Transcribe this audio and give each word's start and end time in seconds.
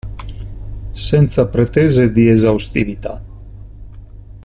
Senza 0.97 1.45
pretese 1.47 2.09
di 2.09 2.27
esaustività. 2.27 3.21